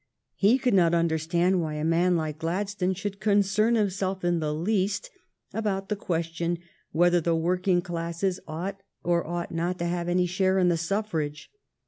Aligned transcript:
He 0.33 0.57
could 0.57 0.73
not 0.73 0.95
understand 0.95 1.61
why 1.61 1.75
a 1.75 1.85
man 1.85 2.17
like 2.17 2.39
Gladstone 2.39 2.95
should 2.95 3.19
concern 3.19 3.75
himself 3.75 4.25
in 4.25 4.39
the 4.39 4.51
least 4.51 5.11
about 5.53 5.89
the 5.89 5.95
question 5.95 6.57
whether 6.91 7.21
the 7.21 7.35
working 7.35 7.83
classes 7.83 8.39
ought 8.47 8.81
or 9.03 9.23
ought 9.27 9.51
not 9.51 9.77
to 9.77 9.85
have 9.85 10.09
any 10.09 10.25
share 10.25 10.57
in 10.57 10.69
the 10.69 10.75
suffrage. 10.77 11.51